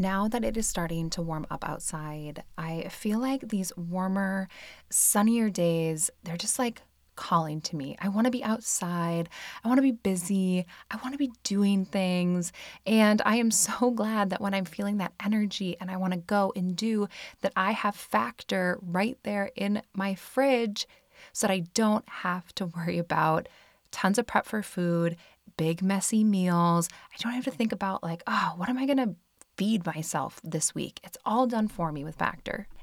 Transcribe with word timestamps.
Now 0.00 0.28
that 0.28 0.44
it 0.44 0.56
is 0.56 0.68
starting 0.68 1.10
to 1.10 1.22
warm 1.22 1.44
up 1.50 1.68
outside, 1.68 2.44
I 2.56 2.82
feel 2.88 3.18
like 3.18 3.48
these 3.48 3.76
warmer, 3.76 4.48
sunnier 4.90 5.50
days, 5.50 6.08
they're 6.22 6.36
just 6.36 6.56
like 6.56 6.82
calling 7.16 7.60
to 7.62 7.74
me. 7.74 7.96
I 8.00 8.08
want 8.08 8.26
to 8.26 8.30
be 8.30 8.44
outside. 8.44 9.28
I 9.64 9.66
want 9.66 9.78
to 9.78 9.82
be 9.82 9.90
busy. 9.90 10.64
I 10.88 10.98
want 11.02 11.14
to 11.14 11.18
be 11.18 11.32
doing 11.42 11.84
things. 11.84 12.52
And 12.86 13.20
I 13.24 13.36
am 13.36 13.50
so 13.50 13.90
glad 13.94 14.30
that 14.30 14.40
when 14.40 14.54
I'm 14.54 14.64
feeling 14.64 14.98
that 14.98 15.14
energy 15.24 15.76
and 15.80 15.90
I 15.90 15.96
want 15.96 16.12
to 16.12 16.20
go 16.20 16.52
and 16.54 16.76
do, 16.76 17.08
that 17.40 17.52
I 17.56 17.72
have 17.72 17.96
Factor 17.96 18.78
right 18.80 19.18
there 19.24 19.50
in 19.56 19.82
my 19.94 20.14
fridge 20.14 20.86
so 21.32 21.48
that 21.48 21.52
I 21.52 21.64
don't 21.74 22.08
have 22.08 22.54
to 22.54 22.66
worry 22.66 22.98
about 22.98 23.48
tons 23.90 24.16
of 24.16 24.28
prep 24.28 24.46
for 24.46 24.62
food, 24.62 25.16
big, 25.56 25.82
messy 25.82 26.22
meals. 26.22 26.88
I 27.12 27.16
don't 27.20 27.32
have 27.32 27.44
to 27.46 27.50
think 27.50 27.72
about, 27.72 28.04
like, 28.04 28.22
oh, 28.28 28.52
what 28.56 28.68
am 28.68 28.78
I 28.78 28.86
going 28.86 28.98
to 28.98 29.16
feed 29.58 29.84
myself 29.84 30.40
this 30.44 30.72
week. 30.72 31.00
It's 31.02 31.18
all 31.26 31.48
done 31.48 31.66
for 31.66 31.90
me 31.90 32.04
with 32.04 32.14
Factor. 32.14 32.68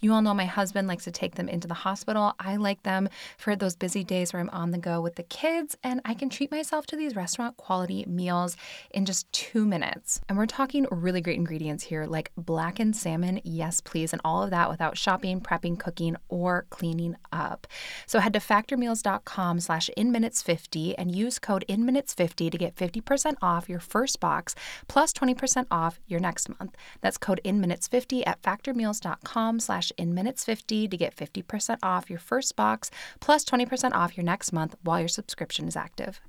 You 0.00 0.12
all 0.12 0.22
know 0.22 0.34
my 0.34 0.44
husband 0.44 0.86
likes 0.86 1.04
to 1.04 1.10
take 1.10 1.34
them 1.34 1.48
into 1.48 1.66
the 1.66 1.74
hospital. 1.74 2.34
I 2.38 2.56
like 2.56 2.82
them 2.84 3.08
for 3.36 3.56
those 3.56 3.74
busy 3.74 4.04
days 4.04 4.32
where 4.32 4.40
I'm 4.40 4.50
on 4.50 4.70
the 4.70 4.78
go 4.78 5.00
with 5.00 5.16
the 5.16 5.24
kids, 5.24 5.76
and 5.82 6.00
I 6.04 6.14
can 6.14 6.30
treat 6.30 6.50
myself 6.50 6.86
to 6.86 6.96
these 6.96 7.16
restaurant 7.16 7.56
quality 7.56 8.04
meals 8.06 8.56
in 8.90 9.04
just 9.04 9.30
two 9.32 9.66
minutes. 9.66 10.20
And 10.28 10.38
we're 10.38 10.46
talking 10.46 10.86
really 10.90 11.20
great 11.20 11.36
ingredients 11.36 11.84
here, 11.84 12.06
like 12.06 12.30
blackened 12.36 12.94
salmon, 12.94 13.40
yes, 13.42 13.80
please, 13.80 14.12
and 14.12 14.22
all 14.24 14.42
of 14.42 14.50
that 14.50 14.70
without 14.70 14.96
shopping, 14.96 15.40
prepping, 15.40 15.78
cooking, 15.78 16.16
or 16.28 16.66
cleaning 16.70 17.16
up. 17.32 17.66
So 18.06 18.20
head 18.20 18.32
to 18.34 18.38
factormeals.com 18.38 19.60
slash 19.60 19.90
inminutes50 19.96 20.94
and 20.96 21.14
use 21.14 21.38
code 21.38 21.64
inminutes50 21.68 22.50
to 22.50 22.58
get 22.58 22.76
50% 22.76 23.34
off 23.42 23.68
your 23.68 23.80
first 23.80 24.20
box 24.20 24.54
plus 24.86 25.12
20% 25.12 25.66
off 25.70 26.00
your 26.06 26.20
next 26.20 26.48
month. 26.48 26.76
That's 27.00 27.18
code 27.18 27.40
inminutes50 27.44 28.22
at 28.26 28.42
factormeals.com 28.42 29.60
slash 29.60 29.87
slash 29.88 30.02
in 30.02 30.14
minutes 30.14 30.44
50 30.44 30.88
to 30.88 30.96
get 30.96 31.16
50% 31.16 31.78
off 31.82 32.10
your 32.10 32.18
first 32.18 32.56
box 32.56 32.90
plus 33.20 33.44
20% 33.44 33.92
off 33.92 34.16
your 34.16 34.24
next 34.24 34.52
month 34.52 34.76
while 34.82 35.00
your 35.00 35.08
subscription 35.08 35.68
is 35.68 35.76
active. 35.76 36.20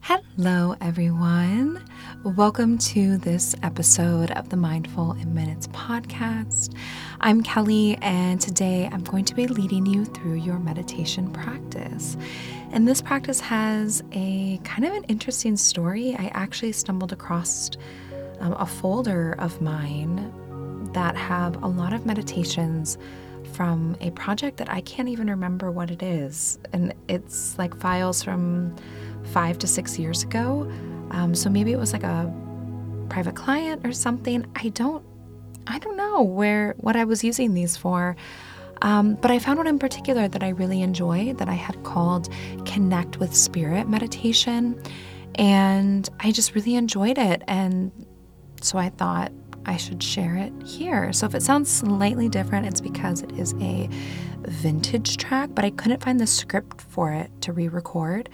Hello, 0.00 0.76
everyone. 0.80 1.84
Welcome 2.24 2.78
to 2.78 3.18
this 3.18 3.54
episode 3.62 4.30
of 4.32 4.48
the 4.48 4.56
Mindful 4.56 5.12
in 5.12 5.34
Minutes 5.34 5.66
podcast. 5.68 6.74
I'm 7.20 7.42
Kelly, 7.42 7.98
and 8.02 8.40
today 8.40 8.88
I'm 8.90 9.02
going 9.02 9.24
to 9.26 9.34
be 9.34 9.46
leading 9.46 9.84
you 9.84 10.04
through 10.04 10.34
your 10.34 10.58
meditation 10.58 11.32
practice. 11.32 12.16
And 12.70 12.86
this 12.86 13.00
practice 13.00 13.40
has 13.40 14.02
a 14.12 14.58
kind 14.62 14.84
of 14.84 14.92
an 14.92 15.04
interesting 15.04 15.56
story. 15.56 16.14
I 16.18 16.30
actually 16.34 16.72
stumbled 16.72 17.12
across 17.12 17.70
um, 18.40 18.52
a 18.52 18.66
folder 18.66 19.34
of 19.38 19.60
mine 19.60 20.90
that 20.92 21.16
have 21.16 21.62
a 21.62 21.66
lot 21.66 21.92
of 21.92 22.06
meditations 22.06 22.98
from 23.52 23.96
a 24.00 24.10
project 24.10 24.58
that 24.58 24.70
I 24.70 24.82
can't 24.82 25.08
even 25.08 25.28
remember 25.28 25.70
what 25.70 25.90
it 25.90 26.02
is. 26.02 26.58
And 26.72 26.94
it's 27.08 27.58
like 27.58 27.74
files 27.78 28.22
from 28.22 28.76
five 29.32 29.58
to 29.58 29.66
six 29.66 29.98
years 29.98 30.22
ago. 30.22 30.70
Um, 31.10 31.34
so 31.34 31.48
maybe 31.48 31.72
it 31.72 31.78
was 31.78 31.92
like 31.92 32.02
a 32.04 32.32
private 33.08 33.34
client 33.34 33.86
or 33.86 33.92
something. 33.92 34.46
I 34.54 34.68
don't 34.68 35.04
I 35.66 35.78
don't 35.78 35.96
know 35.96 36.22
where 36.22 36.74
what 36.78 36.96
I 36.96 37.04
was 37.04 37.22
using 37.22 37.54
these 37.54 37.76
for. 37.76 38.16
Um, 38.82 39.14
but 39.14 39.30
I 39.30 39.38
found 39.38 39.58
one 39.58 39.66
in 39.66 39.78
particular 39.78 40.28
that 40.28 40.42
I 40.42 40.50
really 40.50 40.82
enjoy 40.82 41.34
that 41.34 41.48
I 41.48 41.54
had 41.54 41.82
called 41.84 42.28
Connect 42.64 43.18
with 43.18 43.34
Spirit 43.34 43.88
Meditation. 43.88 44.80
And 45.34 46.08
I 46.20 46.32
just 46.32 46.54
really 46.54 46.74
enjoyed 46.74 47.18
it. 47.18 47.42
And 47.46 47.92
so 48.60 48.78
I 48.78 48.88
thought 48.88 49.32
I 49.66 49.76
should 49.76 50.02
share 50.02 50.36
it 50.36 50.52
here. 50.64 51.12
So 51.12 51.26
if 51.26 51.34
it 51.34 51.42
sounds 51.42 51.70
slightly 51.70 52.28
different, 52.28 52.66
it's 52.66 52.80
because 52.80 53.22
it 53.22 53.32
is 53.32 53.54
a 53.60 53.88
vintage 54.42 55.16
track, 55.16 55.50
but 55.52 55.64
I 55.64 55.70
couldn't 55.70 56.02
find 56.02 56.18
the 56.18 56.26
script 56.26 56.80
for 56.80 57.12
it 57.12 57.30
to 57.42 57.52
re 57.52 57.68
record. 57.68 58.30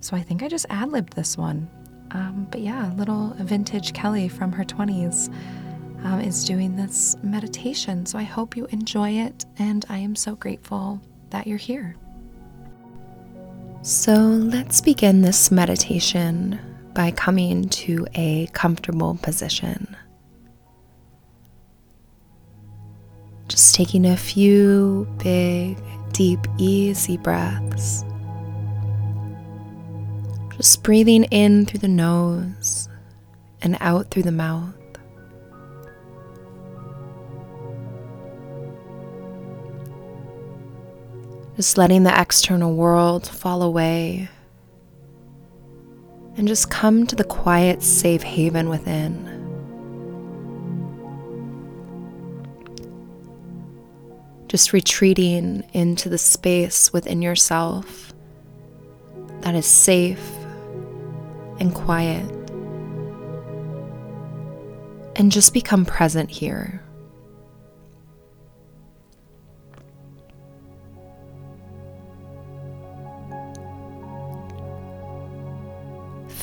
So 0.00 0.16
I 0.16 0.22
think 0.22 0.42
I 0.42 0.48
just 0.48 0.66
ad 0.70 0.90
libbed 0.90 1.14
this 1.14 1.36
one. 1.36 1.68
Um, 2.12 2.46
but 2.50 2.62
yeah, 2.62 2.92
little 2.96 3.34
vintage 3.38 3.92
Kelly 3.92 4.28
from 4.28 4.52
her 4.52 4.64
20s 4.64 5.32
um, 6.04 6.20
is 6.20 6.44
doing 6.44 6.76
this 6.76 7.16
meditation. 7.22 8.06
So 8.06 8.18
I 8.18 8.22
hope 8.22 8.56
you 8.56 8.66
enjoy 8.66 9.10
it, 9.10 9.44
and 9.58 9.84
I 9.88 9.98
am 9.98 10.14
so 10.14 10.34
grateful 10.34 11.00
that 11.30 11.46
you're 11.46 11.58
here. 11.58 11.96
So 13.82 14.14
let's 14.14 14.80
begin 14.80 15.22
this 15.22 15.50
meditation 15.50 16.60
by 16.94 17.10
coming 17.12 17.68
to 17.68 18.06
a 18.14 18.48
comfortable 18.52 19.18
position. 19.22 19.96
Just 23.46 23.74
taking 23.74 24.04
a 24.04 24.16
few 24.16 25.08
big, 25.18 25.78
deep, 26.12 26.40
easy 26.58 27.16
breaths. 27.16 28.04
Just 30.56 30.82
breathing 30.82 31.24
in 31.24 31.64
through 31.64 31.80
the 31.80 31.88
nose 31.88 32.88
and 33.62 33.76
out 33.80 34.10
through 34.10 34.24
the 34.24 34.32
mouth. 34.32 34.77
Just 41.58 41.76
letting 41.76 42.04
the 42.04 42.16
external 42.16 42.72
world 42.76 43.26
fall 43.26 43.62
away 43.62 44.28
and 46.36 46.46
just 46.46 46.70
come 46.70 47.04
to 47.04 47.16
the 47.16 47.24
quiet, 47.24 47.82
safe 47.82 48.22
haven 48.22 48.68
within. 48.68 49.26
Just 54.46 54.72
retreating 54.72 55.68
into 55.72 56.08
the 56.08 56.16
space 56.16 56.92
within 56.92 57.22
yourself 57.22 58.14
that 59.40 59.56
is 59.56 59.66
safe 59.66 60.30
and 61.58 61.74
quiet. 61.74 62.30
And 65.16 65.32
just 65.32 65.52
become 65.52 65.84
present 65.84 66.30
here. 66.30 66.84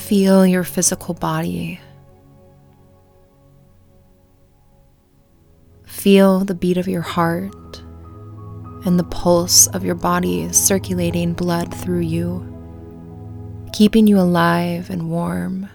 Feel 0.06 0.46
your 0.46 0.64
physical 0.64 1.16
body. 1.16 1.80
Feel 5.84 6.42
the 6.46 6.54
beat 6.54 6.78
of 6.78 6.88
your 6.88 7.02
heart 7.02 7.82
and 8.86 9.00
the 9.00 9.04
pulse 9.04 9.66
of 9.66 9.84
your 9.84 9.96
body 9.96 10.54
circulating 10.54 11.34
blood 11.34 11.74
through 11.74 12.02
you, 12.02 12.46
keeping 13.74 14.06
you 14.06 14.20
alive 14.20 14.92
and 14.92 15.10
warm. 15.10 15.68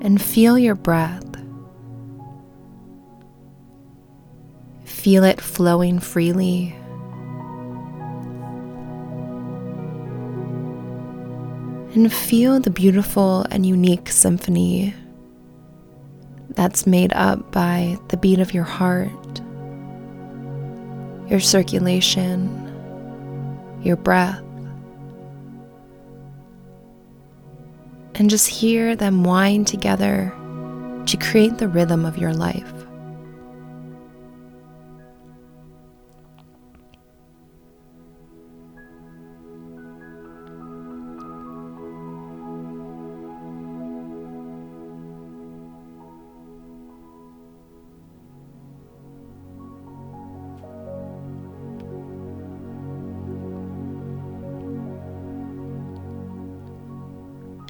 And 0.00 0.22
feel 0.22 0.58
your 0.58 0.74
breath. 0.74 1.26
Feel 4.86 5.24
it 5.24 5.42
flowing 5.42 5.98
freely 5.98 6.74
and 11.96 12.12
feel 12.12 12.60
the 12.60 12.68
beautiful 12.68 13.46
and 13.50 13.64
unique 13.64 14.10
symphony 14.10 14.92
that's 16.50 16.86
made 16.86 17.10
up 17.14 17.50
by 17.52 17.96
the 18.08 18.18
beat 18.18 18.38
of 18.38 18.52
your 18.52 18.64
heart, 18.64 19.40
your 21.30 21.40
circulation, 21.40 22.52
your 23.82 23.96
breath. 23.96 24.42
And 28.16 28.28
just 28.28 28.46
hear 28.46 28.94
them 28.94 29.24
wind 29.24 29.66
together 29.66 30.34
to 31.06 31.16
create 31.16 31.56
the 31.56 31.68
rhythm 31.68 32.04
of 32.04 32.18
your 32.18 32.34
life. 32.34 32.75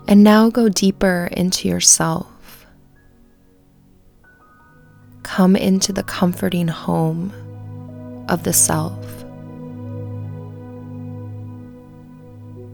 And 0.08 0.22
now 0.22 0.50
go 0.50 0.68
deeper 0.68 1.28
into 1.32 1.68
yourself. 1.68 2.66
Come 5.24 5.56
into 5.56 5.92
the 5.92 6.04
comforting 6.04 6.68
home 6.68 7.32
of 8.28 8.44
the 8.44 8.52
self. 8.52 9.04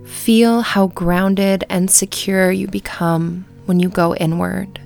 Feel 0.05 0.61
how 0.61 0.89
grounded 0.89 1.65
and 1.71 1.91
secure 1.91 2.53
you 2.53 2.69
become 2.69 3.47
when 3.65 3.81
you 3.81 3.89
go 3.89 4.15
inward. 4.15 4.79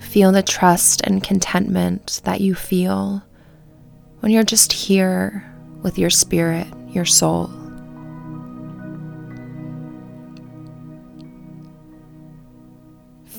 Feel 0.00 0.32
the 0.32 0.42
trust 0.42 1.02
and 1.04 1.22
contentment 1.22 2.20
that 2.24 2.40
you 2.40 2.56
feel 2.56 3.22
when 4.18 4.32
you're 4.32 4.42
just 4.42 4.72
here 4.72 5.44
with 5.82 5.98
your 5.98 6.10
spirit, 6.10 6.66
your 6.88 7.04
soul. 7.04 7.59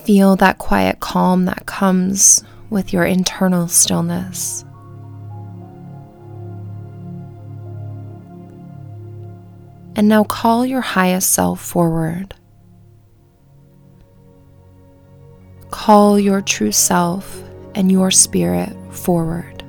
Feel 0.03 0.36
that 0.38 0.57
quiet 0.57 1.00
calm 1.00 1.45
that 1.45 1.65
comes 1.65 2.44
with 2.69 2.92
your 2.92 3.06
internal 3.06 3.68
stillness. 3.68 4.65
And 9.95 10.07
now 10.07 10.24
call 10.24 10.65
your 10.65 10.81
highest 10.81 11.31
self 11.31 11.62
forward. 11.62 12.33
Call 15.69 16.19
your 16.19 16.42
true 16.42 16.71
self 16.71 17.44
and 17.75 17.92
your 17.92 18.09
spirit 18.09 18.75
forward. 18.92 19.63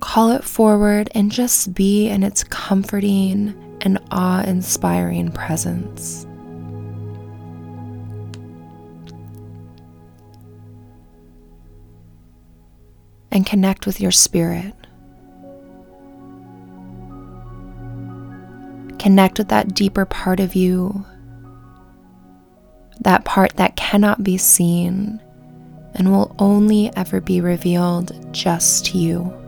Call 0.00 0.32
it 0.32 0.44
forward 0.44 1.08
and 1.14 1.32
just 1.32 1.72
be 1.72 2.08
in 2.08 2.22
its 2.22 2.44
comforting 2.44 3.54
and 3.80 3.98
awe 4.10 4.42
inspiring 4.42 5.32
presence. 5.32 6.26
And 13.32 13.44
connect 13.44 13.86
with 13.86 14.00
your 14.00 14.12
spirit. 14.12 14.74
Connect 19.00 19.38
with 19.38 19.48
that 19.48 19.74
deeper 19.74 20.04
part 20.04 20.38
of 20.38 20.54
you 20.54 21.04
that 23.02 23.24
part 23.24 23.56
that 23.56 23.76
cannot 23.76 24.22
be 24.22 24.36
seen 24.38 25.20
and 25.94 26.10
will 26.10 26.34
only 26.38 26.94
ever 26.96 27.20
be 27.20 27.40
revealed 27.40 28.12
just 28.32 28.86
to 28.86 28.98
you. 28.98 29.38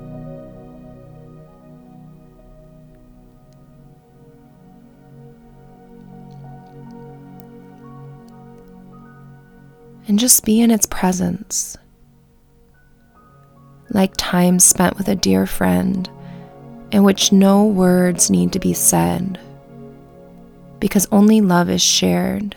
And 10.07 10.19
just 10.19 10.45
be 10.45 10.61
in 10.61 10.71
its 10.71 10.85
presence, 10.87 11.79
like 13.95 14.13
time 14.19 14.59
spent 14.59 14.99
with 14.99 15.09
a 15.09 15.15
dear 15.15 15.47
friend 15.47 16.11
in 16.91 17.05
which 17.05 17.33
no 17.33 17.65
words 17.65 18.29
need 18.29 18.53
to 18.53 18.59
be 18.59 18.75
said, 18.75 19.41
because 20.81 21.07
only 21.11 21.41
love 21.41 21.71
is 21.71 21.83
shared 21.83 22.55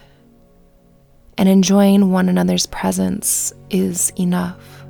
and 1.37 1.47
enjoying 1.47 2.11
one 2.11 2.27
another's 2.27 2.65
presence 2.65 3.53
is 3.69 4.11
enough. 4.17 4.83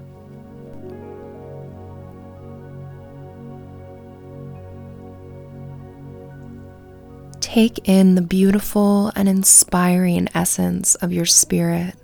Take 7.41 7.87
in 7.89 8.15
the 8.15 8.21
beautiful 8.21 9.11
and 9.15 9.27
inspiring 9.27 10.27
essence 10.33 10.95
of 10.95 11.11
your 11.11 11.25
spirit 11.25 11.95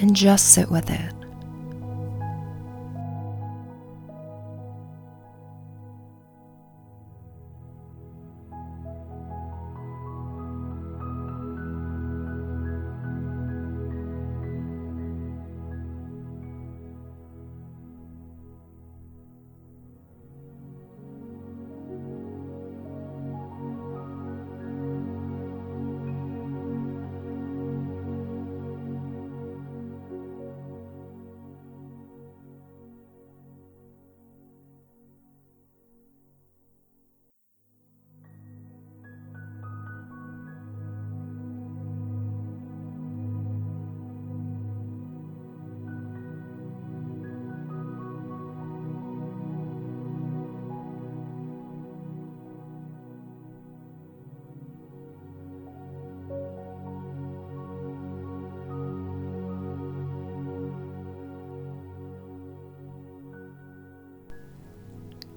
and 0.00 0.16
just 0.16 0.52
sit 0.52 0.70
with 0.70 0.90
it. 0.90 1.12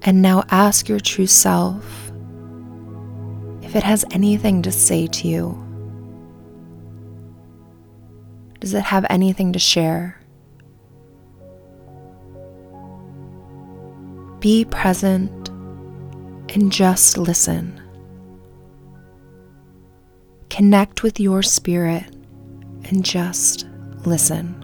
And 0.06 0.22
now 0.22 0.44
ask 0.50 0.88
your 0.88 1.00
true 1.00 1.26
self 1.26 2.12
if 3.62 3.74
it 3.74 3.82
has 3.82 4.04
anything 4.12 4.62
to 4.62 4.70
say 4.70 5.08
to 5.08 5.26
you. 5.26 5.62
Does 8.60 8.72
it 8.72 8.84
have 8.84 9.04
anything 9.10 9.52
to 9.52 9.58
share? 9.58 10.20
Be 14.38 14.64
present 14.64 15.48
and 16.54 16.70
just 16.70 17.18
listen. 17.18 17.82
Connect 20.50 21.02
with 21.02 21.18
your 21.18 21.42
spirit 21.42 22.04
and 22.84 23.04
just 23.04 23.66
listen. 24.04 24.55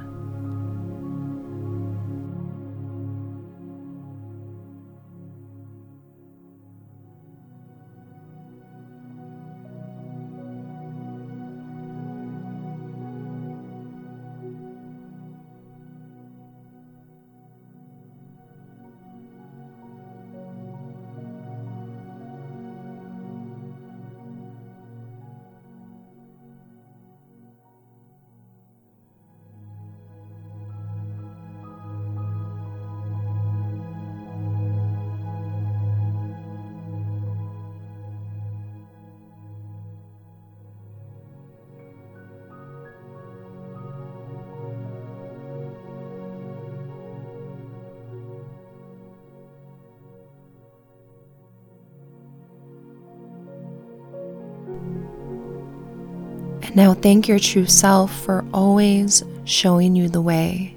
Now 56.75 56.95
thank 56.95 57.29
your 57.29 57.39
true 57.39 57.67
self 57.67 58.13
for 58.25 58.45
always 58.53 59.23
showing 59.45 59.95
you 59.95 60.09
the 60.09 60.23
way, 60.23 60.77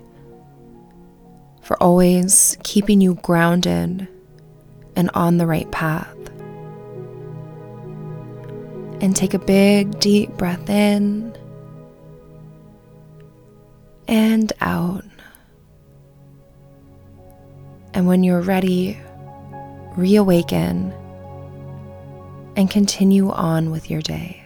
for 1.62 1.82
always 1.82 2.58
keeping 2.64 3.02
you 3.02 3.16
grounded 3.16 4.08
and 4.96 5.10
on 5.14 5.38
the 5.38 5.48
right 5.48 5.70
path. 5.72 6.12
And 9.02 9.16
take 9.16 9.34
a 9.34 9.40
big, 9.40 10.00
deep 10.00 10.32
breath 10.32 10.70
in 10.70 11.38
and 14.08 14.54
out. 14.62 15.04
And 17.94 18.08
when 18.08 18.24
you're 18.24 18.42
ready, 18.42 18.98
reawaken 19.96 20.94
and 22.56 22.70
continue 22.70 23.32
on 23.32 23.72
with 23.72 23.90
your 23.90 24.02
day. 24.02 24.45